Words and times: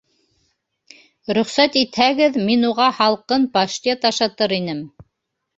Рөхсәт 1.37 1.77
итһәгеҙ, 1.83 2.39
мин 2.47 2.67
уға 2.71 2.87
һалҡын 3.01 3.47
паштет 3.59 4.09
ашатыр 4.13 4.57
инем. 4.63 4.83